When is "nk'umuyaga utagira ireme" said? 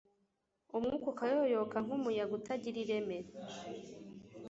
1.85-3.17